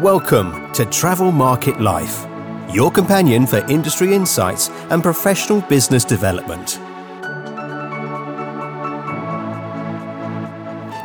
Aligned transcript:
Welcome 0.00 0.72
to 0.72 0.86
Travel 0.86 1.30
Market 1.30 1.78
Life, 1.78 2.26
your 2.72 2.90
companion 2.90 3.46
for 3.46 3.58
industry 3.70 4.14
insights 4.14 4.70
and 4.88 5.02
professional 5.02 5.60
business 5.60 6.06
development. 6.06 6.78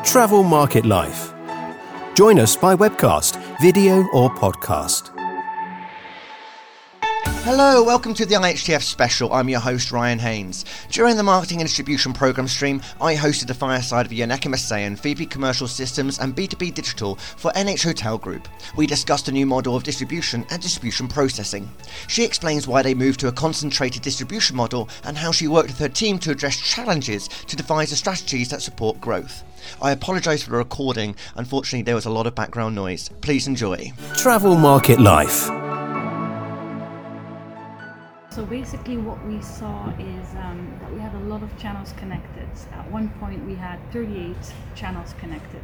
Travel 0.05 0.43
Market 0.43 0.85
Life. 0.85 1.33
Join 2.13 2.39
us 2.39 2.55
by 2.55 2.73
webcast, 2.73 3.35
video, 3.59 4.07
or 4.13 4.29
podcast. 4.29 5.14
Hello, 7.45 7.83
welcome 7.83 8.15
to 8.15 8.25
the 8.25 8.33
IHTF 8.33 8.81
special. 8.81 9.31
I'm 9.31 9.49
your 9.49 9.59
host, 9.59 9.91
Ryan 9.91 10.17
Haynes. 10.17 10.65
During 10.89 11.15
the 11.15 11.21
Marketing 11.21 11.59
and 11.59 11.67
Distribution 11.69 12.11
Programme 12.11 12.47
stream, 12.47 12.81
I 12.99 13.13
hosted 13.13 13.45
the 13.45 13.53
fireside 13.53 14.07
of 14.07 14.11
Janneke 14.11 14.51
Masayan, 14.51 14.99
VP 14.99 15.27
Commercial 15.27 15.67
Systems 15.67 16.17
and 16.17 16.35
B2B 16.35 16.73
Digital 16.73 17.17
for 17.17 17.51
NH 17.51 17.83
Hotel 17.83 18.17
Group. 18.17 18.47
We 18.75 18.87
discussed 18.87 19.27
a 19.27 19.31
new 19.31 19.45
model 19.45 19.75
of 19.75 19.83
distribution 19.83 20.43
and 20.49 20.59
distribution 20.59 21.07
processing. 21.07 21.69
She 22.07 22.23
explains 22.23 22.67
why 22.67 22.81
they 22.81 22.95
moved 22.95 23.19
to 23.19 23.27
a 23.27 23.31
concentrated 23.31 24.01
distribution 24.01 24.55
model 24.55 24.89
and 25.03 25.15
how 25.15 25.31
she 25.31 25.47
worked 25.47 25.69
with 25.69 25.77
her 25.77 25.87
team 25.87 26.17
to 26.19 26.31
address 26.31 26.59
challenges 26.59 27.27
to 27.27 27.55
devise 27.55 27.91
the 27.91 27.95
strategies 27.95 28.49
that 28.49 28.63
support 28.63 28.99
growth. 28.99 29.43
I 29.83 29.91
apologise 29.91 30.41
for 30.41 30.49
the 30.49 30.57
recording, 30.57 31.15
unfortunately, 31.35 31.83
there 31.83 31.93
was 31.93 32.05
a 32.05 32.09
lot 32.09 32.25
of 32.25 32.33
background 32.33 32.73
noise. 32.73 33.09
Please 33.21 33.45
enjoy. 33.45 33.93
Travel 34.15 34.55
Market 34.55 34.99
Life. 34.99 35.47
Basically, 38.49 38.97
what 38.97 39.25
we 39.25 39.41
saw 39.41 39.89
is 39.97 40.35
um, 40.35 40.77
that 40.79 40.93
we 40.93 40.99
had 40.99 41.15
a 41.15 41.19
lot 41.19 41.41
of 41.41 41.57
channels 41.57 41.93
connected. 41.97 42.47
At 42.71 42.91
one 42.91 43.09
point, 43.19 43.43
we 43.45 43.55
had 43.55 43.79
38 43.91 44.35
channels 44.75 45.15
connected. 45.17 45.63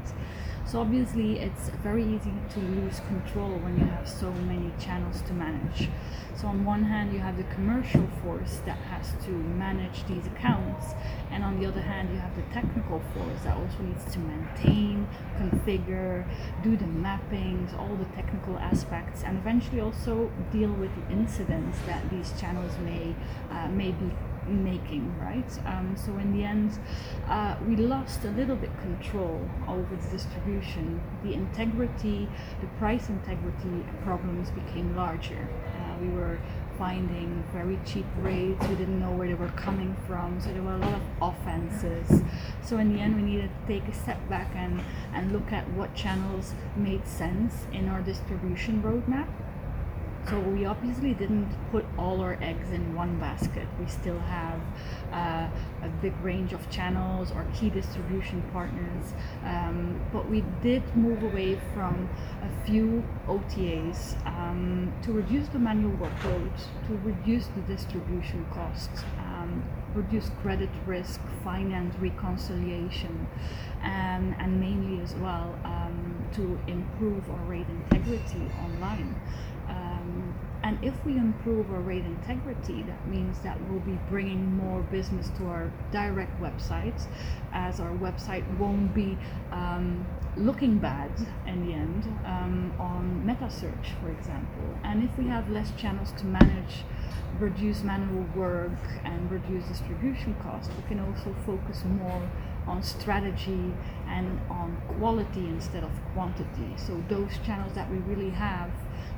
So 0.65 0.79
obviously, 0.79 1.39
it's 1.39 1.69
very 1.83 2.03
easy 2.03 2.31
to 2.53 2.59
lose 2.59 3.01
control 3.01 3.51
when 3.59 3.77
you 3.77 3.85
have 3.85 4.07
so 4.07 4.31
many 4.31 4.71
channels 4.79 5.21
to 5.23 5.33
manage. 5.33 5.89
So 6.35 6.47
on 6.47 6.63
one 6.63 6.83
hand, 6.83 7.13
you 7.13 7.19
have 7.19 7.35
the 7.35 7.43
commercial 7.55 8.07
force 8.23 8.61
that 8.65 8.77
has 8.77 9.13
to 9.25 9.31
manage 9.31 10.05
these 10.07 10.25
accounts, 10.27 10.93
and 11.29 11.43
on 11.43 11.59
the 11.59 11.67
other 11.67 11.81
hand, 11.81 12.09
you 12.13 12.19
have 12.19 12.35
the 12.35 12.41
technical 12.53 13.01
force 13.13 13.41
that 13.43 13.57
also 13.57 13.79
needs 13.83 14.05
to 14.13 14.19
maintain, 14.19 15.07
configure, 15.37 16.25
do 16.63 16.77
the 16.77 16.85
mappings, 16.85 17.77
all 17.77 17.95
the 17.95 18.05
technical 18.15 18.57
aspects, 18.57 19.23
and 19.23 19.37
eventually 19.37 19.81
also 19.81 20.31
deal 20.51 20.71
with 20.71 20.91
the 20.95 21.13
incidents 21.13 21.79
that 21.85 22.09
these 22.09 22.33
channels 22.39 22.70
may 22.79 23.15
uh, 23.51 23.67
may 23.69 23.91
be 23.91 24.11
making, 24.47 25.13
right? 25.19 25.59
Um, 25.65 25.95
so 25.95 26.17
in 26.17 26.35
the 26.35 26.43
end, 26.43 26.79
uh, 27.27 27.55
we 27.67 27.75
lost 27.75 28.23
a 28.25 28.31
little 28.31 28.55
bit 28.55 28.71
control 28.81 29.47
over 29.67 29.95
the 29.95 30.09
distribution. 30.09 31.01
The 31.23 31.33
integrity, 31.33 32.27
the 32.59 32.67
price 32.79 33.09
integrity 33.09 33.85
problems 34.03 34.49
became 34.51 34.95
larger. 34.95 35.47
Uh, 35.77 35.95
we 36.01 36.09
were 36.09 36.39
finding 36.77 37.43
very 37.53 37.79
cheap 37.85 38.05
rates. 38.19 38.59
We 38.67 38.75
didn't 38.75 38.99
know 38.99 39.11
where 39.11 39.27
they 39.27 39.35
were 39.35 39.49
coming 39.49 39.95
from, 40.07 40.41
so 40.41 40.51
there 40.51 40.63
were 40.63 40.75
a 40.75 40.77
lot 40.77 40.93
of 40.93 41.01
offenses. 41.21 42.23
So 42.63 42.77
in 42.77 42.93
the 42.93 42.99
end, 42.99 43.15
we 43.15 43.21
needed 43.21 43.51
to 43.61 43.67
take 43.67 43.87
a 43.87 43.93
step 43.93 44.17
back 44.29 44.51
and 44.55 44.81
and 45.13 45.31
look 45.31 45.51
at 45.51 45.69
what 45.71 45.93
channels 45.93 46.53
made 46.75 47.07
sense 47.07 47.67
in 47.71 47.89
our 47.89 48.01
distribution 48.01 48.81
roadmap 48.81 49.27
so 50.29 50.39
we 50.39 50.65
obviously 50.65 51.13
didn't 51.13 51.49
put 51.71 51.85
all 51.97 52.21
our 52.21 52.37
eggs 52.41 52.69
in 52.71 52.95
one 52.95 53.19
basket. 53.19 53.67
We 53.79 53.87
still 53.87 54.19
have 54.19 54.61
uh, 55.11 55.49
a 55.83 55.89
big 56.01 56.13
range 56.21 56.53
of 56.53 56.69
channels 56.69 57.31
or 57.31 57.45
key 57.53 57.69
distribution 57.69 58.41
partners, 58.53 59.13
um, 59.43 59.99
but 60.13 60.29
we 60.29 60.43
did 60.61 60.83
move 60.95 61.23
away 61.23 61.59
from 61.73 62.09
a 62.41 62.65
few 62.65 63.03
OTAs 63.27 64.15
um, 64.25 64.93
to 65.03 65.11
reduce 65.11 65.47
the 65.49 65.59
manual 65.59 65.97
workload, 65.97 66.51
to 66.87 66.97
reduce 67.03 67.47
the 67.47 67.61
distribution 67.61 68.45
costs, 68.53 69.03
um, 69.19 69.63
reduce 69.93 70.29
credit 70.41 70.69
risk, 70.85 71.19
finance 71.43 71.95
reconciliation, 71.99 73.27
and, 73.83 74.35
and 74.39 74.59
mainly 74.59 75.01
as 75.01 75.13
well 75.15 75.57
um, 75.65 76.25
to 76.33 76.59
improve 76.67 77.29
our 77.29 77.43
rate 77.45 77.65
integrity 77.69 78.49
online. 78.63 79.15
And 80.63 80.77
if 80.83 80.93
we 81.03 81.17
improve 81.17 81.71
our 81.71 81.79
rate 81.79 82.05
integrity, 82.05 82.83
that 82.83 83.07
means 83.07 83.39
that 83.39 83.57
we'll 83.67 83.79
be 83.79 83.99
bringing 84.09 84.55
more 84.55 84.81
business 84.83 85.29
to 85.37 85.47
our 85.47 85.71
direct 85.91 86.39
websites, 86.39 87.07
as 87.51 87.79
our 87.79 87.91
website 87.91 88.45
won't 88.59 88.93
be 88.93 89.17
um, 89.51 90.05
looking 90.37 90.77
bad 90.77 91.11
in 91.47 91.65
the 91.65 91.73
end 91.73 92.05
um, 92.25 92.73
on 92.79 93.25
meta 93.25 93.49
search, 93.49 93.93
for 94.01 94.11
example. 94.11 94.77
And 94.83 95.03
if 95.03 95.17
we 95.17 95.27
have 95.27 95.49
less 95.49 95.71
channels 95.77 96.11
to 96.19 96.25
manage, 96.25 96.83
reduce 97.39 97.81
manual 97.81 98.25
work, 98.35 98.77
and 99.03 99.31
reduce 99.31 99.65
distribution 99.65 100.35
costs, 100.43 100.71
we 100.75 100.87
can 100.87 100.99
also 100.99 101.35
focus 101.45 101.83
more 101.85 102.29
on 102.67 102.83
strategy 102.83 103.73
and 104.07 104.39
on 104.49 104.81
quality 104.99 105.47
instead 105.47 105.83
of 105.83 105.91
quantity. 106.13 106.73
So 106.77 107.03
those 107.09 107.31
channels 107.45 107.73
that 107.73 107.89
we 107.89 107.97
really 107.97 108.29
have 108.31 108.71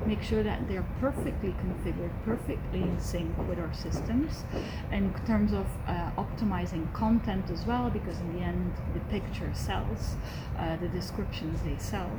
make 0.06 0.22
sure 0.22 0.42
that 0.42 0.68
they're 0.68 0.86
perfectly 1.00 1.54
configured, 1.62 2.10
perfectly 2.24 2.82
in 2.82 2.98
sync 3.00 3.36
with 3.48 3.58
our 3.58 3.72
systems. 3.72 4.44
In 4.90 5.14
terms 5.26 5.52
of 5.52 5.66
uh, 5.86 6.10
optimizing 6.18 6.92
content 6.92 7.50
as 7.50 7.64
well, 7.64 7.90
because 7.90 8.18
in 8.20 8.36
the 8.36 8.42
end, 8.42 8.72
the 8.92 9.00
picture 9.00 9.50
sells, 9.54 10.16
uh, 10.58 10.76
the 10.76 10.88
descriptions 10.88 11.60
they 11.62 11.76
sell. 11.78 12.10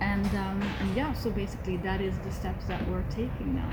And, 0.00 0.26
um, 0.36 0.62
and 0.80 0.94
yeah, 0.94 1.12
so 1.14 1.30
basically, 1.30 1.78
that 1.78 2.00
is 2.00 2.16
the 2.18 2.32
steps 2.32 2.66
that 2.66 2.86
we're 2.88 3.04
taking 3.10 3.54
now. 3.54 3.72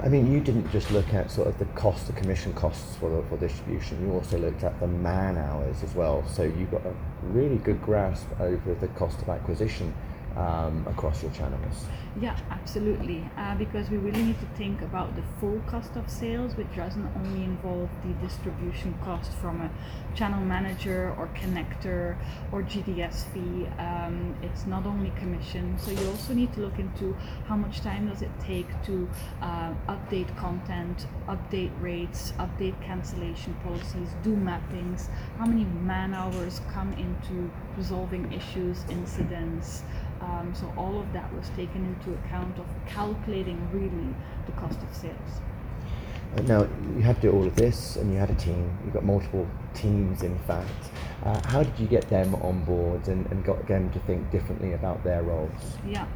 I 0.00 0.08
mean, 0.08 0.32
you 0.32 0.38
didn't 0.38 0.70
just 0.70 0.92
look 0.92 1.12
at 1.12 1.28
sort 1.28 1.48
of 1.48 1.58
the 1.58 1.64
cost, 1.66 2.06
the 2.06 2.12
commission 2.12 2.52
costs 2.54 2.94
for, 2.96 3.10
the, 3.10 3.22
for 3.28 3.36
distribution. 3.36 4.00
You 4.06 4.12
also 4.12 4.38
looked 4.38 4.62
at 4.62 4.78
the 4.78 4.86
man 4.86 5.36
hours 5.36 5.82
as 5.82 5.92
well. 5.94 6.24
So 6.28 6.44
you 6.44 6.66
got 6.66 6.86
a 6.86 6.94
really 7.22 7.56
good 7.56 7.82
grasp 7.82 8.28
over 8.38 8.74
the 8.74 8.86
cost 8.88 9.20
of 9.22 9.28
acquisition 9.28 9.92
um, 10.36 10.86
across 10.88 11.22
your 11.22 11.32
channels. 11.32 11.86
Yeah, 12.20 12.36
absolutely. 12.50 13.24
Uh, 13.36 13.54
because 13.54 13.90
we 13.90 13.96
really 13.98 14.22
need 14.22 14.40
to 14.40 14.46
think 14.56 14.82
about 14.82 15.14
the 15.14 15.22
full 15.38 15.60
cost 15.66 15.94
of 15.96 16.10
sales, 16.10 16.56
which 16.56 16.74
doesn't 16.74 17.08
only 17.16 17.44
involve 17.44 17.88
the 18.04 18.12
distribution 18.26 18.98
cost 19.04 19.32
from 19.34 19.60
a 19.60 19.70
channel 20.16 20.40
manager 20.40 21.14
or 21.16 21.28
connector 21.28 22.16
or 22.50 22.62
GDS 22.62 23.32
fee. 23.32 23.66
Um, 23.78 24.34
it's 24.42 24.66
not 24.66 24.84
only 24.84 25.10
commission. 25.10 25.78
So 25.78 25.92
you 25.92 26.08
also 26.08 26.34
need 26.34 26.52
to 26.54 26.60
look 26.60 26.78
into 26.78 27.16
how 27.46 27.56
much 27.56 27.80
time 27.82 28.08
does 28.08 28.22
it 28.22 28.30
take 28.40 28.66
to 28.86 29.08
uh, 29.40 29.72
update 29.88 30.34
content, 30.36 31.06
update 31.28 31.70
rates, 31.80 32.32
update 32.38 32.80
cancellation 32.82 33.54
policies, 33.62 34.08
do 34.24 34.34
mappings, 34.34 35.08
how 35.38 35.46
many 35.46 35.64
man 35.64 36.14
hours 36.14 36.60
come 36.72 36.92
into 36.94 37.50
resolving 37.76 38.32
issues, 38.32 38.84
incidents. 38.90 39.82
Um, 40.28 40.54
so 40.54 40.72
all 40.76 41.00
of 41.00 41.12
that 41.12 41.32
was 41.34 41.48
taken 41.50 41.84
into 41.84 42.12
account 42.20 42.58
of 42.58 42.66
calculating 42.86 43.58
really 43.72 44.14
the 44.46 44.52
cost 44.52 44.82
of 44.82 44.94
sales. 44.94 45.40
Uh, 46.36 46.42
now 46.42 46.68
you 46.94 47.00
had 47.00 47.16
to 47.16 47.22
do 47.22 47.30
all 47.30 47.46
of 47.46 47.56
this, 47.56 47.96
and 47.96 48.12
you 48.12 48.18
had 48.18 48.30
a 48.30 48.34
team. 48.34 48.70
You've 48.84 48.92
got 48.92 49.04
multiple 49.04 49.46
teams, 49.74 50.22
in 50.22 50.38
fact. 50.40 50.90
Uh, 51.24 51.40
how 51.48 51.62
did 51.62 51.78
you 51.78 51.86
get 51.86 52.08
them 52.08 52.34
on 52.36 52.62
board 52.64 53.08
and, 53.08 53.26
and 53.32 53.44
got 53.44 53.66
them 53.66 53.90
to 53.90 53.98
think 54.00 54.30
differently 54.30 54.74
about 54.74 55.02
their 55.02 55.22
roles? 55.22 55.78
Yeah. 55.86 56.06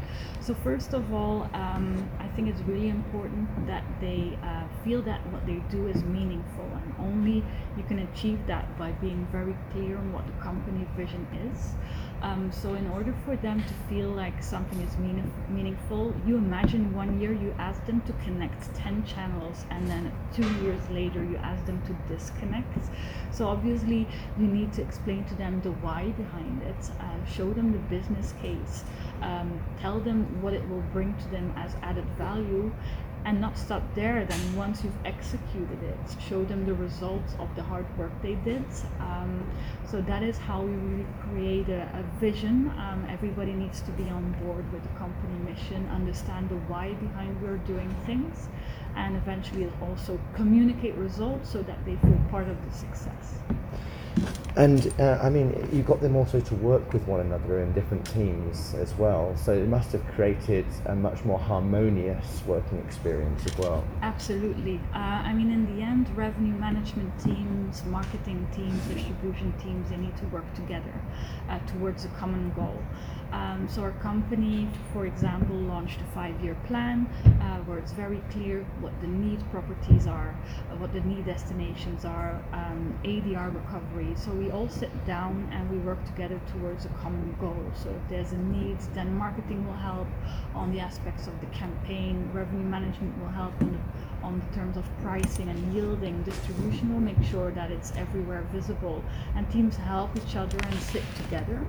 So 0.41 0.55
first 0.55 0.93
of 0.93 1.13
all, 1.13 1.49
um, 1.55 2.09
I 2.19 2.29
think 2.29 2.49
it's 2.49 2.61
really 2.63 2.91
important 2.91 3.67
that 3.67 3.85
they 4.01 4.39
uh, 4.43 4.65
feel 4.85 5.01
that 5.03 5.27
what 5.33 5.47
they 5.47 5.63
do 5.71 5.89
is 5.89 6.05
meaningful, 6.05 6.69
and 6.85 6.95
only 7.01 7.45
you 7.77 7.83
can 7.89 8.01
achieve 8.01 8.47
that 8.47 8.79
by 8.79 8.93
being 8.93 9.27
very 9.33 9.57
clear 9.73 9.97
on 9.97 10.13
what 10.13 10.27
the 10.27 10.33
company 10.43 10.87
vision 10.97 11.27
is. 11.53 11.75
Um, 12.23 12.53
so 12.53 12.75
in 12.75 12.89
order 12.89 13.13
for 13.25 13.35
them 13.35 13.65
to 13.65 13.75
feel 13.89 14.09
like 14.09 14.43
something 14.43 14.81
is 14.81 14.97
meaning, 14.97 15.31
meaningful, 15.49 16.15
you 16.25 16.37
imagine 16.37 16.95
one 16.95 17.21
year 17.21 17.33
you 17.33 17.53
ask 17.59 17.85
them 17.85 18.01
to 18.03 18.13
connect 18.25 18.73
10 18.77 19.05
channels 19.05 19.65
and 19.71 19.91
then 19.91 20.13
two 20.33 20.49
years 20.65 20.89
later 20.89 21.25
you 21.25 21.37
ask 21.39 21.65
them 21.67 21.83
to 21.83 22.15
disconnect. 22.15 22.79
So 23.33 23.49
obviously 23.49 24.07
you 24.39 24.47
need 24.47 24.73
to 24.75 24.83
explain 24.83 25.25
to 25.25 25.35
them 25.35 25.61
the 25.63 25.73
why 25.73 26.11
behind 26.11 26.63
it, 26.63 26.91
uh, 27.01 27.25
show 27.25 27.53
them 27.53 27.73
the 27.73 27.79
business 27.79 28.35
case, 28.41 28.85
um, 29.23 29.61
tell 29.81 29.99
them 29.99 30.41
what 30.41 30.55
it 30.55 30.67
will 30.69 30.85
bring 30.93 31.15
to 31.15 31.29
them 31.29 31.53
as 31.57 31.75
added 31.83 32.05
value 32.17 32.73
and 33.25 33.41
not 33.41 33.57
stop 33.57 33.83
there 33.95 34.25
then 34.25 34.57
once 34.57 34.83
you've 34.83 35.05
executed 35.05 35.83
it 35.83 35.99
show 36.29 36.45
them 36.45 36.67
the 36.67 36.75
results 36.75 37.35
of 37.39 37.55
the 37.57 37.63
hard 37.63 37.87
work 37.97 38.11
they 38.23 38.35
did. 38.37 38.65
Um, 39.01 39.47
so 39.91 40.01
that 40.03 40.23
is 40.23 40.39
how 40.39 40.63
we 40.63 40.73
really 40.73 41.07
create 41.23 41.69
a, 41.69 41.83
a 41.95 42.21
vision. 42.21 42.73
Um, 42.79 43.07
everybody 43.11 43.53
needs 43.53 43.81
to 43.83 43.91
be 43.93 44.05
on 44.05 44.33
board 44.43 44.71
with 44.73 44.83
the 44.83 44.99
company 44.99 45.39
mission 45.45 45.89
understand 45.95 46.49
the 46.49 46.57
why 46.71 46.95
behind 46.95 47.41
we're 47.43 47.59
doing 47.59 47.95
things 48.07 48.49
and 48.97 49.17
eventually 49.17 49.71
also 49.81 50.19
communicate 50.35 50.95
results 50.95 51.51
so 51.51 51.63
that 51.63 51.85
they 51.85 51.97
feel 51.97 52.21
part 52.31 52.49
of 52.49 52.57
the 52.65 52.77
success. 52.77 53.35
And 54.55 54.93
uh, 55.01 55.19
I 55.23 55.31
mean, 55.31 55.67
you 55.73 55.83
got 55.83 56.03
them 56.03 56.15
also 56.15 56.39
to 56.39 56.55
work 56.57 56.93
with 56.93 57.07
one 57.07 57.21
another 57.21 57.63
in 57.63 57.73
different 57.73 58.05
teams 58.13 58.75
as 58.75 58.93
well. 58.95 59.35
So 59.37 59.55
it 59.55 59.67
must 59.67 59.93
have 59.93 60.07
created 60.09 60.67
a 60.85 60.95
much 60.95 61.25
more 61.25 61.39
harmonious 61.39 62.43
working 62.47 62.79
experience 62.81 63.47
as 63.47 63.57
well. 63.57 63.83
Absolutely. 64.03 64.79
Uh, 64.95 64.99
I 64.99 65.33
mean, 65.33 65.51
in 65.51 65.75
the 65.75 65.83
end, 65.83 66.15
revenue 66.15 66.53
management 66.53 67.19
teams, 67.19 67.83
marketing 67.87 68.47
teams, 68.55 68.79
distribution 68.89 69.55
teams, 69.63 69.89
they 69.89 69.97
need 69.97 70.17
to 70.19 70.27
work 70.27 70.53
together 70.55 71.01
uh, 71.49 71.59
towards 71.61 72.05
a 72.05 72.09
common 72.09 72.53
goal. 72.53 72.79
Um, 73.33 73.67
so 73.69 73.83
our 73.83 73.93
company, 73.93 74.69
for 74.93 75.07
example, 75.07 75.57
launched 75.57 76.01
a 76.01 76.15
five-year 76.15 76.57
plan 76.67 77.07
uh, 77.41 77.59
where 77.65 77.79
it's 77.79 77.93
very 77.93 78.23
clear 78.31 78.65
what 78.81 78.93
the 79.01 79.07
need 79.07 79.41
properties 79.51 80.07
are, 80.07 80.37
uh, 80.71 80.77
what 80.77 80.93
the 80.93 81.01
need 81.01 81.25
destinations 81.25 82.05
are, 82.05 82.43
um, 82.53 82.99
ADR 83.05 83.55
recovery. 83.55 84.13
So 84.17 84.33
we 84.33 84.51
all 84.51 84.69
sit 84.69 84.93
down 85.07 85.49
and 85.53 85.71
we 85.71 85.79
work 85.79 86.05
together 86.05 86.41
towards 86.53 86.85
a 86.85 86.91
common 86.91 87.35
goal. 87.41 87.65
So 87.75 87.91
if 87.91 88.11
there's 88.11 88.33
a 88.33 88.39
need, 88.39 88.79
then 88.95 89.15
marketing 89.15 89.67
will 89.67 89.75
help 89.75 90.09
on 90.55 90.73
the 90.73 90.81
aspects 90.81 91.27
of 91.27 91.41
the 91.41 91.47
campaign. 91.47 92.31
Revenue 92.33 92.65
management 92.65 93.19
will 93.19 93.31
help 93.31 93.55
on 93.63 93.73
the 93.73 93.79
on 94.23 94.41
the 94.41 94.57
terms 94.57 94.77
of 94.77 94.85
pricing 95.03 95.49
and 95.49 95.75
yielding. 95.75 96.23
Distribution 96.23 96.93
will 96.93 97.01
make 97.01 97.23
sure 97.31 97.51
that 97.53 97.71
it's 97.71 97.93
everywhere 97.97 98.43
visible, 98.53 99.03
and 99.37 99.51
teams 99.51 99.77
help 99.77 100.17
each 100.17 100.37
other 100.37 100.59
and 100.63 100.75
sit 100.81 101.03
together 101.17 101.67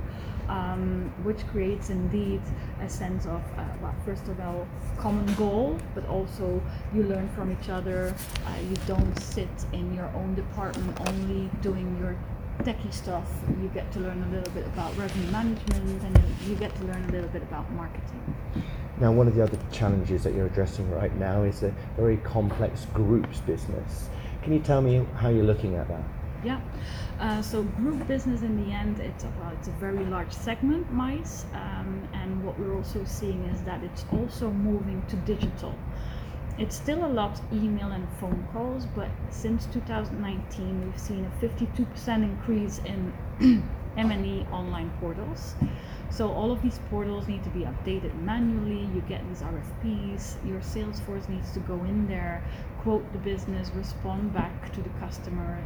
um, 0.49 1.13
which 1.23 1.45
creates 1.47 1.89
indeed 1.89 2.41
a 2.81 2.89
sense 2.89 3.25
of, 3.25 3.41
uh, 3.57 3.65
well, 3.81 3.95
first 4.05 4.27
of 4.27 4.39
all, 4.39 4.67
common 4.97 5.33
goal, 5.35 5.77
but 5.95 6.05
also 6.07 6.61
you 6.93 7.03
learn 7.03 7.29
from 7.29 7.51
each 7.51 7.69
other. 7.69 8.13
Uh, 8.45 8.55
you 8.69 8.75
don't 8.87 9.17
sit 9.19 9.49
in 9.71 9.93
your 9.93 10.07
own 10.15 10.35
department 10.35 10.99
only 11.09 11.49
doing 11.61 11.97
your 11.99 12.15
techie 12.59 12.93
stuff. 12.93 13.27
You 13.61 13.69
get 13.69 13.91
to 13.93 13.99
learn 13.99 14.23
a 14.23 14.35
little 14.35 14.53
bit 14.53 14.65
about 14.67 14.95
revenue 14.97 15.31
management 15.31 16.03
and 16.03 16.23
you 16.47 16.55
get 16.55 16.75
to 16.75 16.83
learn 16.85 17.03
a 17.05 17.11
little 17.11 17.29
bit 17.29 17.43
about 17.43 17.69
marketing. 17.71 18.35
Now, 18.99 19.11
one 19.11 19.27
of 19.27 19.35
the 19.35 19.43
other 19.43 19.57
challenges 19.71 20.23
that 20.23 20.33
you're 20.33 20.45
addressing 20.45 20.89
right 20.91 21.15
now 21.17 21.43
is 21.43 21.63
a 21.63 21.73
very 21.97 22.17
complex 22.17 22.85
groups 22.93 23.39
business. 23.41 24.09
Can 24.43 24.53
you 24.53 24.59
tell 24.59 24.81
me 24.81 25.05
how 25.15 25.29
you're 25.29 25.45
looking 25.45 25.75
at 25.75 25.87
that? 25.87 26.03
Yeah. 26.43 26.59
Uh, 27.19 27.41
so 27.41 27.63
group 27.63 28.05
business 28.07 28.41
in 28.41 28.63
the 28.65 28.71
end, 28.71 28.99
it's 28.99 29.23
a, 29.23 29.31
well, 29.39 29.51
it's 29.53 29.67
a 29.67 29.71
very 29.71 30.03
large 30.05 30.31
segment, 30.31 30.91
mice, 30.91 31.45
um, 31.53 32.07
and 32.13 32.43
what 32.43 32.59
we're 32.59 32.75
also 32.75 33.03
seeing 33.05 33.43
is 33.45 33.61
that 33.61 33.83
it's 33.83 34.05
also 34.11 34.51
moving 34.51 35.01
to 35.07 35.15
digital. 35.17 35.73
It's 36.59 36.75
still 36.75 37.03
a 37.03 37.07
lot 37.07 37.41
email 37.51 37.91
and 37.91 38.07
phone 38.19 38.47
calls, 38.53 38.85
but 38.85 39.09
since 39.31 39.65
2019 39.73 40.85
we've 40.85 40.99
seen 40.99 41.25
a 41.25 41.45
52% 41.45 42.23
increase 42.23 42.79
in 42.85 43.11
M&E 43.97 44.45
online 44.51 44.91
portals. 44.99 45.55
So 46.11 46.31
all 46.31 46.51
of 46.51 46.61
these 46.61 46.79
portals 46.91 47.27
need 47.27 47.43
to 47.43 47.49
be 47.49 47.61
updated 47.61 48.13
manually. 48.21 48.87
You 48.93 49.01
get 49.07 49.27
these 49.27 49.41
RFPs. 49.41 50.47
Your 50.47 50.61
sales 50.61 50.99
force 50.99 51.27
needs 51.27 51.51
to 51.53 51.59
go 51.61 51.73
in 51.85 52.07
there, 52.07 52.43
quote 52.81 53.11
the 53.13 53.19
business, 53.19 53.71
respond 53.73 54.31
back 54.31 54.71
to 54.73 54.81
the 54.83 54.89
customer. 54.99 55.59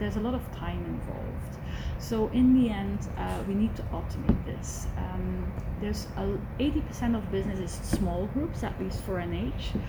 There's 0.00 0.16
a 0.16 0.20
lot 0.20 0.34
of 0.34 0.42
time 0.52 0.84
involved. 0.84 1.58
So 2.00 2.28
in 2.30 2.60
the 2.60 2.70
end, 2.70 3.08
uh, 3.16 3.44
we 3.46 3.54
need 3.54 3.76
to 3.76 3.82
automate 3.84 4.44
this. 4.44 4.88
Um, 4.96 5.52
there's 5.80 6.08
a, 6.16 6.38
80% 6.58 7.16
of 7.16 7.30
business 7.30 7.60
is 7.60 7.70
small 7.86 8.26
groups, 8.34 8.64
at 8.64 8.78
least 8.80 9.02
for 9.02 9.14
NH, 9.14 9.80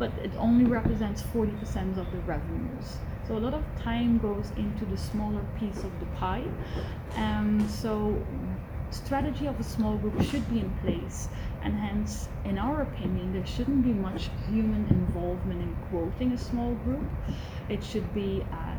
but 0.00 0.10
it 0.24 0.32
only 0.38 0.64
represents 0.64 1.22
40% 1.22 1.98
of 1.98 2.10
the 2.10 2.18
revenues. 2.26 2.96
So 3.28 3.36
a 3.36 3.42
lot 3.46 3.54
of 3.54 3.62
time 3.80 4.18
goes 4.18 4.50
into 4.56 4.84
the 4.86 4.96
smaller 4.96 5.44
piece 5.60 5.84
of 5.84 5.92
the 6.00 6.06
pie. 6.16 6.44
Um, 7.14 7.68
so 7.68 8.20
strategy 8.90 9.46
of 9.46 9.60
a 9.60 9.62
small 9.62 9.96
group 9.98 10.20
should 10.22 10.48
be 10.50 10.58
in 10.60 10.70
place 10.82 11.28
and 11.62 11.74
hence 11.74 12.28
in 12.44 12.58
our 12.58 12.82
opinion 12.82 13.32
there 13.32 13.46
shouldn't 13.46 13.84
be 13.84 13.92
much 13.92 14.30
human 14.48 14.84
involvement 14.90 15.62
in 15.62 15.76
quoting 15.90 16.32
a 16.32 16.38
small 16.38 16.74
group 16.86 17.04
it 17.68 17.84
should 17.84 18.12
be 18.12 18.44
uh, 18.52 18.74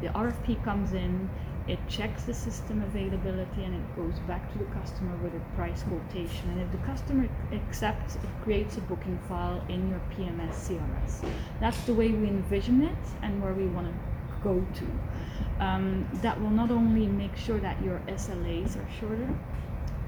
the 0.00 0.08
rfp 0.08 0.64
comes 0.64 0.94
in 0.94 1.28
it 1.68 1.78
checks 1.88 2.24
the 2.24 2.34
system 2.34 2.82
availability 2.82 3.64
and 3.64 3.74
it 3.74 3.96
goes 3.96 4.18
back 4.20 4.50
to 4.52 4.58
the 4.58 4.64
customer 4.66 5.16
with 5.18 5.34
a 5.34 5.56
price 5.56 5.82
quotation. 5.84 6.50
And 6.50 6.60
if 6.60 6.70
the 6.72 6.78
customer 6.78 7.28
accepts 7.52 8.16
it 8.16 8.30
creates 8.42 8.76
a 8.76 8.80
booking 8.82 9.18
file 9.28 9.62
in 9.68 9.88
your 9.88 10.00
pms 10.12 10.54
crs 10.68 11.28
that's 11.60 11.80
the 11.82 11.94
way 11.94 12.08
we 12.08 12.28
envision 12.28 12.82
it 12.82 12.98
and 13.22 13.42
where 13.42 13.54
we 13.54 13.66
want 13.66 13.86
to 13.86 13.94
go 14.42 14.64
to. 14.74 15.64
Um, 15.64 16.08
that 16.22 16.40
will 16.40 16.50
not 16.50 16.70
only 16.70 17.06
make 17.06 17.36
sure 17.36 17.58
that 17.60 17.82
your 17.82 18.00
SLAs 18.08 18.76
are 18.76 18.88
shorter, 18.98 19.28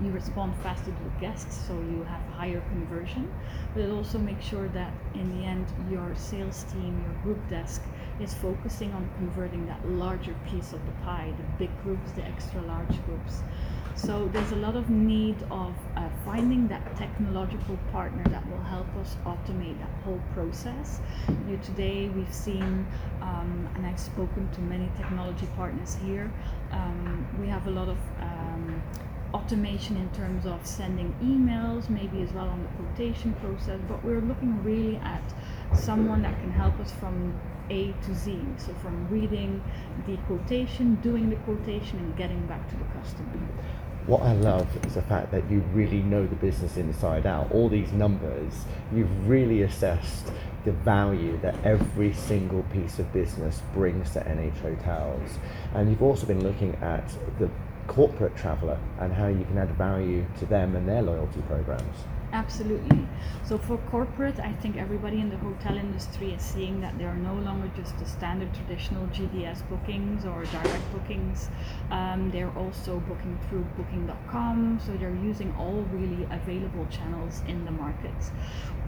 you 0.03 0.11
respond 0.11 0.55
faster 0.63 0.87
to 0.87 1.05
the 1.05 1.21
guests, 1.21 1.67
so 1.67 1.75
you 1.75 2.05
have 2.09 2.23
higher 2.35 2.61
conversion, 2.71 3.33
but 3.75 3.83
it 3.83 3.91
also 3.91 4.19
makes 4.19 4.45
sure 4.45 4.69
that 4.69 4.93
in 5.15 5.39
the 5.39 5.45
end 5.45 5.67
your 5.91 6.15
sales 6.17 6.65
team, 6.73 7.05
your 7.05 7.23
group 7.23 7.51
desk 7.51 7.83
is 8.21 8.35
focusing 8.35 8.93
on 8.93 9.09
converting 9.17 9.67
that 9.67 9.89
larger 9.89 10.35
piece 10.51 10.73
of 10.73 10.85
the 10.87 10.93
pie, 11.05 11.33
the 11.37 11.45
big 11.59 11.71
groups, 11.83 12.13
the 12.13 12.23
extra 12.23 12.61
large 12.63 13.05
groups. 13.07 13.43
So 13.95 14.29
there's 14.33 14.53
a 14.53 14.57
lot 14.57 14.75
of 14.75 14.89
need 14.89 15.37
of 15.51 15.75
uh, 15.97 16.09
finding 16.25 16.67
that 16.69 16.97
technological 16.97 17.79
partner 17.93 18.25
that 18.31 18.49
will 18.51 18.63
help 18.63 18.87
us 18.97 19.17
automate 19.27 19.79
that 19.79 19.91
whole 20.03 20.21
process. 20.33 21.01
You 21.29 21.57
know, 21.57 21.63
today 21.63 22.09
we've 22.09 22.33
seen, 22.33 22.87
um, 23.21 23.69
and 23.75 23.87
I've 23.87 24.01
spoken 24.01 24.49
to 24.53 24.61
many 24.63 24.91
technology 24.97 25.47
partners 25.57 25.97
here. 26.05 26.33
Um, 26.71 27.29
we 27.39 27.49
have 27.49 27.67
a 27.67 27.71
lot 27.71 27.89
of 27.89 27.99
um, 28.21 28.83
automation 29.35 29.97
in 29.97 30.09
terms 30.11 30.47
of 30.47 30.67
sending 30.67 31.15
emails, 31.23 31.89
maybe 31.89 32.23
as 32.23 32.33
well 32.33 32.49
on 32.49 32.63
the 32.63 32.69
quotation 32.83 33.35
process. 33.35 33.81
But 33.89 34.03
we're 34.05 34.21
looking 34.21 34.63
really 34.65 34.97
at 34.97 35.23
someone 35.75 36.23
that 36.23 36.39
can 36.41 36.51
help 36.51 36.79
us 36.81 36.93
from 36.93 37.39
a 37.71 37.95
to 38.05 38.15
Z. 38.15 38.41
So 38.59 38.75
from 38.83 39.09
reading 39.09 39.63
the 40.07 40.17
quotation, 40.29 40.97
doing 40.97 41.31
the 41.31 41.37
quotation, 41.37 41.99
and 41.99 42.17
getting 42.17 42.47
back 42.47 42.69
to 42.71 42.77
the 42.77 42.85
customer 42.85 43.49
what 44.07 44.23
I 44.23 44.33
love 44.33 44.69
is 44.85 44.95
the 44.95 45.03
fact 45.03 45.31
that 45.31 45.49
you 45.49 45.61
really 45.73 46.03
know 46.03 46.27
the 46.27 46.35
business 46.35 46.77
inside 46.77 47.25
out. 47.25 47.53
All 47.53 47.69
these 47.69 47.93
numbers, 47.93 48.53
you've 48.93 49.29
really 49.29 49.63
assessed 49.63 50.33
the 50.65 50.73
value 50.73 51.39
that 51.39 51.55
every 51.65 52.13
single 52.13 52.63
piece 52.65 52.99
of 52.99 53.13
business 53.13 53.63
brings 53.73 54.11
to 54.13 54.21
NH 54.21 54.59
Hotels. 54.61 55.39
And 55.75 55.89
you've 55.89 56.03
also 56.03 56.27
been 56.27 56.43
looking 56.43 56.75
at 56.77 57.09
the 57.39 57.49
corporate 57.87 58.37
traveller 58.37 58.79
and 58.99 59.13
how 59.13 59.29
you 59.29 59.45
can 59.45 59.59
add 59.59 59.71
value 59.77 60.27
to 60.39 60.47
them 60.47 60.75
and 60.75 60.89
their 60.89 61.03
loyalty 61.03 61.41
programs. 61.43 61.97
Absolutely. 62.33 63.07
So 63.45 63.59
for 63.59 63.77
corporate, 63.91 64.41
I 64.41 64.53
think 64.53 64.79
everybody 64.79 65.21
in 65.21 65.29
the 65.29 65.37
hotel 65.37 65.77
industry 65.77 66.33
is 66.33 66.41
seeing 66.41 66.81
that 66.81 66.97
they 66.97 67.05
are 67.05 67.15
no 67.15 67.35
longer 67.35 67.71
just 67.77 67.99
the 67.99 68.07
standard 68.07 68.49
traditional 68.55 69.07
GDS 69.09 69.69
bookings 69.69 70.25
or 70.25 70.45
direct 70.45 70.93
bookings. 70.95 71.51
Um, 71.91 72.31
they're 72.31 72.53
also 72.57 73.01
booking 73.01 73.39
through 73.49 73.67
Booking.com, 73.77 74.81
so 74.85 74.93
they're 74.97 75.15
using 75.23 75.55
all 75.59 75.83
really 75.93 76.25
available 76.31 76.87
channels 76.91 77.43
in 77.49 77.67
the 77.67 77.71
market. 77.71 78.15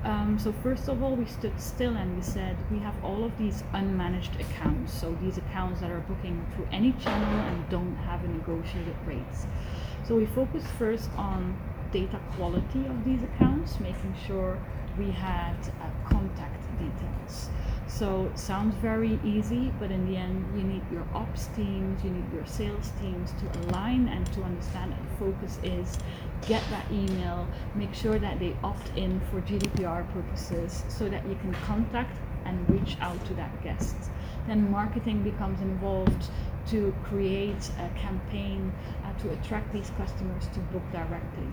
Um, 0.05 0.39
so 0.39 0.51
first 0.63 0.89
of 0.89 1.03
all, 1.03 1.15
we 1.15 1.27
stood 1.27 1.61
still 1.61 1.97
and 1.97 2.17
we 2.17 2.23
said 2.23 2.57
we 2.71 2.79
have 2.79 2.95
all 3.05 3.25
of 3.25 3.37
these 3.37 3.63
unmanaged 3.75 4.41
accounts. 4.41 4.99
So 4.99 5.17
these 5.21 5.37
accounts 5.37 5.83
that 5.83 5.91
are 5.91 6.01
booking 6.01 6.47
through 6.55 6.69
any 6.73 6.93
channel 6.93 7.41
and 7.41 7.69
don't 7.69 7.97
have 7.97 8.25
a 8.25 8.29
negotiated 8.29 8.97
rates. 9.07 9.47
So 10.07 10.17
we 10.17 10.27
focused 10.27 10.67
first 10.79 11.11
on 11.17 11.57
data 11.95 12.21
quality 12.37 12.85
of 12.87 13.05
these 13.05 13.23
accounts, 13.23 13.79
making 13.79 14.13
sure 14.27 14.59
we 14.99 15.13
had 15.13 15.55
uh, 15.81 16.11
contact 16.11 16.61
details. 16.77 17.51
So 17.87 18.27
it 18.27 18.37
sounds 18.37 18.75
very 18.83 19.21
easy, 19.25 19.73
but 19.79 19.93
in 19.93 20.05
the 20.11 20.17
end, 20.17 20.45
you 20.57 20.65
need 20.65 20.83
your 20.91 21.07
ops 21.15 21.47
teams, 21.55 22.03
you 22.03 22.11
need 22.11 22.33
your 22.33 22.47
sales 22.47 22.91
teams 23.01 23.31
to 23.33 23.61
align 23.61 24.09
and 24.09 24.27
to 24.33 24.43
understand 24.43 24.91
that 24.91 24.99
the 25.09 25.17
focus 25.25 25.61
is 25.63 25.97
get 26.49 26.65
that 26.71 26.85
email, 26.91 27.47
make 27.77 27.95
sure 27.95 28.19
that 28.19 28.41
they 28.41 28.57
opt 28.65 28.91
in 28.97 29.21
for 29.31 29.41
GDPR 29.43 30.13
purposes 30.13 30.83
so 30.89 31.09
that 31.09 31.25
you 31.29 31.37
can 31.37 31.55
contact 31.67 32.19
and 32.45 32.69
reach 32.69 32.97
out 33.01 33.25
to 33.27 33.35
that 33.35 33.63
guest. 33.63 33.95
Then 34.49 34.69
marketing 34.69 35.23
becomes 35.23 35.61
involved 35.61 36.25
to 36.71 36.93
create 37.05 37.71
a 37.79 37.89
campaign 37.97 38.73
uh, 39.05 39.13
to 39.21 39.31
attract 39.31 39.73
these 39.73 39.91
customers 39.97 40.49
to 40.55 40.59
book 40.73 40.83
directly 40.91 41.47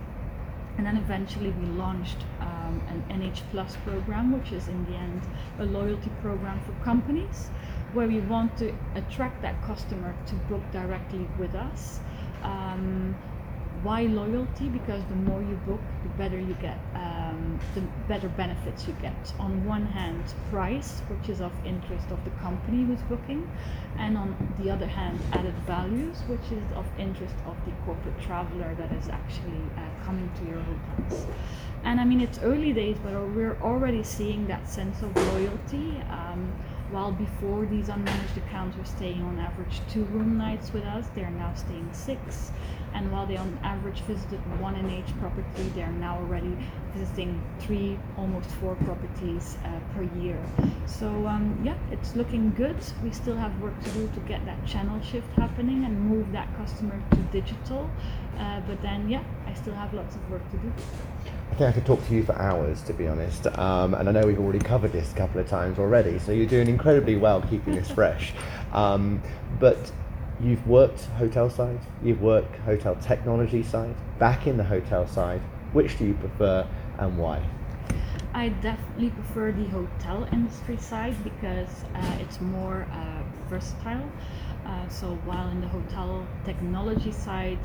and 0.78 0.86
then 0.86 0.98
eventually 0.98 1.50
we 1.52 1.66
launched 1.78 2.18
um, 2.40 2.82
an 2.90 3.04
NH 3.10 3.42
Plus 3.52 3.76
program, 3.78 4.32
which 4.32 4.52
is 4.52 4.68
in 4.68 4.86
the 4.86 4.98
end 4.98 5.22
a 5.60 5.66
loyalty 5.66 6.10
program 6.22 6.60
for 6.62 6.72
companies, 6.84 7.50
where 7.94 8.08
we 8.08 8.20
want 8.22 8.58
to 8.58 8.74
attract 8.96 9.42
that 9.42 9.62
customer 9.64 10.16
to 10.28 10.36
book 10.36 10.64
directly 10.72 11.28
with 11.38 11.56
us. 11.56 12.00
Um, 12.44 13.16
why 13.84 14.04
loyalty? 14.04 14.70
Because 14.70 15.04
the 15.10 15.16
more 15.16 15.42
you 15.42 15.56
book, 15.66 15.82
the 16.04 16.10
better 16.10 16.40
you 16.40 16.56
get, 16.62 16.78
um, 16.96 17.60
the 17.74 17.82
better 18.08 18.30
benefits 18.30 18.88
you 18.88 18.96
get. 19.02 19.34
On 19.40 19.66
one 19.66 19.86
hand, 19.86 20.24
price, 20.50 21.02
which 21.10 21.30
is 21.30 21.42
of 21.42 21.52
interest 21.66 22.10
of 22.12 22.24
the 22.24 22.30
company 22.42 22.84
who's 22.84 23.02
booking, 23.04 23.50
and 23.98 24.18
on 24.18 24.36
the 24.60 24.70
other 24.70 24.86
hand, 24.88 25.20
added 25.34 25.56
values, 25.66 26.18
which 26.28 26.52
is 26.52 26.64
of 26.76 26.86
interest 27.00 27.36
of 27.46 27.56
the 27.66 27.72
corporate 27.86 28.20
traveler 28.22 28.76
that 28.76 28.92
is 28.94 29.10
actually 29.10 29.64
uh, 29.78 30.06
coming 30.06 30.32
to 30.40 30.46
your 30.46 30.62
hotels. 30.62 31.28
And 31.84 32.00
I 32.00 32.06
mean, 32.06 32.22
it's 32.22 32.40
early 32.40 32.74
days, 32.74 32.98
but 33.04 33.14
we're 33.14 33.58
already 33.62 34.04
seeing 34.04 34.48
that 34.48 34.70
sense 34.70 35.02
of 35.02 35.16
loyalty. 35.34 35.98
Um, 36.10 36.54
while 36.92 37.12
before 37.12 37.66
these 37.66 37.88
unmanaged 37.88 38.38
accounts 38.38 38.78
were 38.78 38.86
staying 38.86 39.22
on 39.24 39.40
average 39.40 39.82
two 39.90 40.04
room 40.06 40.38
nights 40.38 40.74
with 40.74 40.84
us, 40.84 41.08
they're 41.16 41.32
now 41.32 41.54
staying 41.56 41.90
six. 41.94 42.52
And 42.94 43.10
while 43.12 43.26
they 43.26 43.38
on 43.38 43.58
average 43.64 44.02
visited 44.02 44.40
one 44.60 44.76
NH 44.76 45.18
property, 45.20 45.72
they're 45.74 45.92
now 45.94 46.18
already 46.18 46.58
visiting 46.94 47.42
three, 47.60 47.98
almost 48.18 48.50
four 48.50 48.76
properties 48.76 49.58
uh, 49.64 49.80
per 49.96 50.04
year. 50.20 50.38
So 50.86 51.08
um, 51.28 51.58
yeah, 51.64 51.78
it's 51.92 52.16
looking 52.18 52.52
good. 52.52 52.76
We 53.02 53.12
still 53.12 53.38
have 53.38 53.58
work 53.62 53.82
to 53.82 53.90
do 53.92 54.10
to 54.10 54.20
get 54.22 54.46
that 54.46 54.66
channel 54.68 55.02
shift 55.02 55.32
happening 55.38 55.86
and 55.86 56.00
move 56.02 56.32
that 56.34 56.54
customer 56.58 57.02
to 57.12 57.18
digital. 57.32 57.90
Uh, 58.38 58.60
but 58.68 58.82
then 58.82 59.10
yeah, 59.10 59.24
I 59.52 59.54
still 59.56 59.74
have 59.74 59.94
lots 59.94 60.16
of 60.16 60.32
work 60.32 60.50
to 60.52 60.58
do. 60.58 60.72
I 61.52 61.56
think 61.56 61.70
I 61.70 61.72
could 61.74 61.86
talk 61.86 62.06
to 62.08 62.14
you 62.14 62.24
for 62.24 62.34
hours, 62.36 62.82
to 62.84 62.94
be 62.94 63.08
honest. 63.08 63.48
Um, 63.60 63.94
and 63.94 64.08
I 64.08 64.12
know 64.14 64.26
we've 64.26 64.40
already 64.40 64.60
covered 64.60 64.94
this 64.94 65.12
a 65.12 65.16
couple 65.16 65.42
of 65.42 65.48
times 65.48 65.78
already, 65.78 66.20
so 66.20 66.32
you're 66.32 66.46
doing 66.46 66.70
incredibly 66.70 67.18
well 67.18 67.42
keeping 67.42 67.76
this 67.76 67.92
fresh. 68.00 68.34
Um, 68.72 69.22
but 69.60 69.92
you've 70.40 70.66
worked 70.66 71.02
hotel 71.18 71.50
side, 71.50 71.80
you've 72.02 72.22
worked 72.22 72.56
hotel 72.60 72.96
technology 72.96 73.62
side, 73.62 73.94
back 74.20 74.48
in 74.48 74.56
the 74.56 74.64
hotel 74.64 75.06
side. 75.06 75.42
Which 75.74 75.98
do 75.98 76.06
you 76.06 76.14
prefer 76.14 76.66
and 76.98 77.18
why? 77.18 77.44
I 78.34 78.50
definitely 78.50 79.10
prefer 79.10 79.52
the 79.52 79.66
hotel 79.66 80.28
industry 80.32 80.78
side 80.78 81.22
because 81.24 81.84
uh, 81.94 82.18
it's 82.22 82.40
more 82.40 82.88
uh, 82.92 83.24
versatile. 83.50 84.10
Uh, 84.66 84.88
so 84.88 85.16
while 85.26 85.50
in 85.50 85.60
the 85.60 85.68
hotel 85.68 86.26
technology 86.46 87.12
side, 87.12 87.60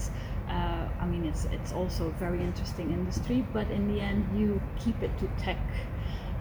uh, 0.48 0.88
I 1.00 1.06
mean, 1.06 1.24
it's 1.24 1.44
it's 1.46 1.72
also 1.72 2.06
a 2.08 2.12
very 2.12 2.40
interesting 2.40 2.90
industry, 2.90 3.44
but 3.52 3.70
in 3.70 3.92
the 3.92 4.00
end, 4.00 4.26
you 4.38 4.60
keep 4.78 5.02
it 5.02 5.16
to 5.18 5.28
tech. 5.38 5.58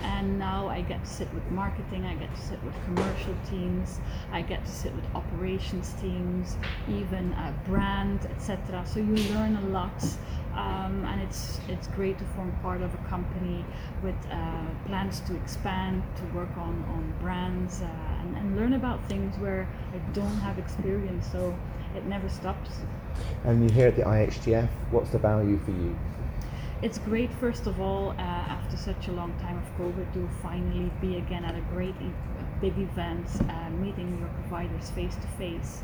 And 0.01 0.37
now 0.37 0.67
I 0.67 0.81
get 0.81 1.03
to 1.03 1.09
sit 1.09 1.33
with 1.33 1.49
marketing, 1.49 2.05
I 2.05 2.15
get 2.15 2.33
to 2.35 2.41
sit 2.41 2.61
with 2.63 2.75
commercial 2.83 3.33
teams, 3.49 3.99
I 4.31 4.41
get 4.41 4.63
to 4.65 4.71
sit 4.71 4.93
with 4.93 5.05
operations 5.15 5.93
teams, 6.01 6.57
even 6.87 7.31
a 7.33 7.53
brand, 7.65 8.25
etc. 8.25 8.83
So 8.85 8.99
you 8.99 9.15
learn 9.33 9.55
a 9.55 9.65
lot, 9.69 10.03
um, 10.53 11.05
and 11.05 11.21
it's 11.21 11.59
it's 11.69 11.87
great 11.87 12.19
to 12.19 12.25
form 12.35 12.51
part 12.61 12.81
of 12.81 12.93
a 12.93 12.97
company 13.09 13.65
with 14.03 14.15
uh, 14.31 14.65
plans 14.85 15.21
to 15.21 15.35
expand, 15.35 16.03
to 16.17 16.23
work 16.37 16.55
on 16.57 16.83
on 16.89 17.13
brands, 17.21 17.81
uh, 17.81 17.87
and, 18.25 18.37
and 18.37 18.55
learn 18.55 18.73
about 18.73 19.03
things 19.07 19.37
where 19.37 19.67
I 19.93 19.97
don't 20.13 20.37
have 20.37 20.57
experience. 20.57 21.27
So 21.31 21.55
it 21.95 22.05
never 22.05 22.29
stops. 22.29 22.71
And 23.43 23.61
you're 23.61 23.71
here 23.71 23.87
at 23.87 23.95
the 23.95 24.03
IHTF. 24.03 24.67
What's 24.91 25.11
the 25.11 25.19
value 25.19 25.59
for 25.59 25.71
you? 25.71 25.95
It's 26.81 26.97
great, 26.97 27.31
first 27.39 27.67
of 27.67 27.79
all, 27.79 28.09
uh, 28.11 28.21
after 28.21 28.75
such 28.75 29.07
a 29.07 29.11
long 29.11 29.33
time 29.39 29.57
of 29.57 29.63
COVID, 29.79 30.13
to 30.13 30.29
finally 30.43 30.91
be 30.99 31.17
again 31.17 31.45
at 31.45 31.55
a 31.55 31.61
great, 31.73 31.95
e- 32.01 32.11
big 32.59 32.77
event, 32.77 33.25
uh, 33.49 33.69
meeting 33.69 34.17
your 34.19 34.27
providers 34.41 34.91
face 34.91 35.15
to 35.15 35.27
face, 35.39 35.81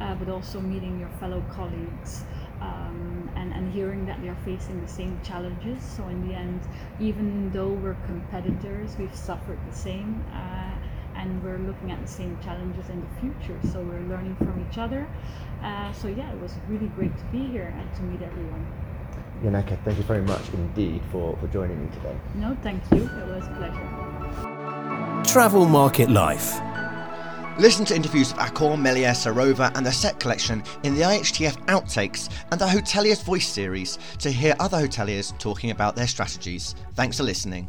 uh, 0.00 0.14
but 0.14 0.30
also 0.30 0.58
meeting 0.60 0.98
your 0.98 1.10
fellow 1.20 1.44
colleagues. 1.52 2.24
Um, 2.60 3.30
and, 3.36 3.52
and 3.54 3.72
hearing 3.72 4.04
that 4.06 4.20
they're 4.20 4.36
facing 4.44 4.82
the 4.82 4.88
same 4.88 5.18
challenges. 5.24 5.82
So, 5.82 6.06
in 6.08 6.28
the 6.28 6.34
end, 6.34 6.60
even 6.98 7.50
though 7.52 7.70
we're 7.70 7.96
competitors, 8.04 8.96
we've 8.98 9.14
suffered 9.14 9.58
the 9.70 9.74
same 9.74 10.22
uh, 10.32 10.72
and 11.20 11.42
we're 11.44 11.58
looking 11.58 11.90
at 11.90 12.00
the 12.00 12.08
same 12.08 12.38
challenges 12.42 12.88
in 12.88 13.00
the 13.00 13.20
future. 13.20 13.58
So 13.72 13.80
we're 13.80 14.00
learning 14.08 14.36
from 14.36 14.66
each 14.68 14.78
other. 14.78 15.06
Uh, 15.62 15.92
so 15.92 16.08
yeah, 16.08 16.32
it 16.32 16.40
was 16.40 16.54
really 16.68 16.88
great 16.88 17.16
to 17.16 17.24
be 17.26 17.46
here 17.46 17.74
and 17.76 17.94
to 17.96 18.02
meet 18.02 18.22
everyone. 18.22 18.66
Janneke, 19.42 19.82
thank 19.84 19.98
you 19.98 20.04
very 20.04 20.22
much 20.22 20.42
indeed 20.52 21.02
for, 21.10 21.36
for 21.38 21.46
joining 21.48 21.82
me 21.82 21.90
today. 21.94 22.16
No, 22.34 22.56
thank 22.62 22.82
you. 22.92 23.04
It 23.04 23.26
was 23.26 23.46
a 23.46 23.54
pleasure. 23.56 25.22
Travel 25.24 25.66
Market 25.66 26.10
Life. 26.10 26.58
Listen 27.58 27.84
to 27.86 27.94
interviews 27.94 28.32
of 28.32 28.38
Accor, 28.38 28.80
Melia, 28.80 29.10
Sarova, 29.10 29.76
and 29.76 29.84
the 29.84 29.92
Set 29.92 30.18
Collection 30.18 30.62
in 30.82 30.94
the 30.94 31.02
IHTF 31.02 31.66
Outtakes 31.66 32.30
and 32.50 32.60
the 32.60 32.64
Hoteliers 32.64 33.22
Voice 33.22 33.46
series 33.46 33.98
to 34.18 34.30
hear 34.30 34.54
other 34.60 34.78
hoteliers 34.78 35.36
talking 35.38 35.70
about 35.70 35.94
their 35.94 36.06
strategies. 36.06 36.74
Thanks 36.94 37.18
for 37.18 37.24
listening. 37.24 37.68